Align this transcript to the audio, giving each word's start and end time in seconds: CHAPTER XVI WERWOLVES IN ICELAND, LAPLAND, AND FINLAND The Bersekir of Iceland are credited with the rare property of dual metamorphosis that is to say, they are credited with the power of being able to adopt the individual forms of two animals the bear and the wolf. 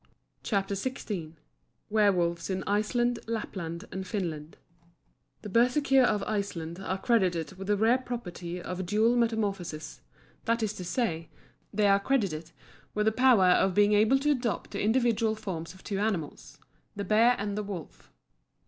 CHAPTER 0.41 0.73
XVI 0.73 1.33
WERWOLVES 1.91 2.49
IN 2.49 2.63
ICELAND, 2.65 3.19
LAPLAND, 3.27 3.85
AND 3.91 4.07
FINLAND 4.07 4.57
The 5.43 5.49
Bersekir 5.49 6.03
of 6.03 6.23
Iceland 6.23 6.79
are 6.79 6.97
credited 6.97 7.53
with 7.53 7.67
the 7.67 7.77
rare 7.77 7.99
property 7.99 8.59
of 8.59 8.87
dual 8.87 9.15
metamorphosis 9.15 10.01
that 10.45 10.63
is 10.63 10.73
to 10.73 10.83
say, 10.83 11.29
they 11.71 11.85
are 11.87 11.99
credited 11.99 12.49
with 12.95 13.05
the 13.05 13.11
power 13.11 13.49
of 13.49 13.75
being 13.75 13.93
able 13.93 14.17
to 14.17 14.31
adopt 14.31 14.71
the 14.71 14.81
individual 14.81 15.35
forms 15.35 15.75
of 15.75 15.83
two 15.83 15.99
animals 15.99 16.57
the 16.95 17.05
bear 17.05 17.35
and 17.37 17.55
the 17.55 17.61
wolf. 17.61 18.11